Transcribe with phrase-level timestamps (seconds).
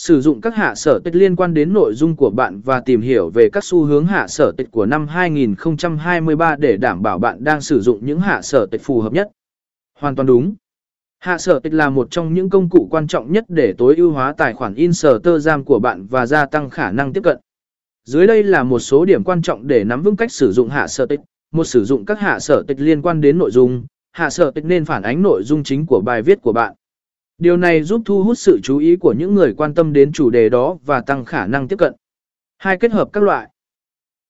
[0.00, 3.00] Sử dụng các hạ sở tịch liên quan đến nội dung của bạn và tìm
[3.00, 7.44] hiểu về các xu hướng hạ sở tịch của năm 2023 để đảm bảo bạn
[7.44, 9.30] đang sử dụng những hạ sở tịch phù hợp nhất.
[9.98, 10.54] Hoàn toàn đúng.
[11.18, 14.10] Hạ sở tịch là một trong những công cụ quan trọng nhất để tối ưu
[14.10, 17.38] hóa tài khoản Instagram của bạn và gia tăng khả năng tiếp cận.
[18.04, 20.86] Dưới đây là một số điểm quan trọng để nắm vững cách sử dụng hạ
[20.86, 21.20] sở tịch.
[21.52, 23.86] Một sử dụng các hạ sở tịch liên quan đến nội dung.
[24.12, 26.74] Hạ sở tịch nên phản ánh nội dung chính của bài viết của bạn.
[27.38, 30.30] Điều này giúp thu hút sự chú ý của những người quan tâm đến chủ
[30.30, 31.94] đề đó và tăng khả năng tiếp cận.
[32.58, 33.48] Hai kết hợp các loại.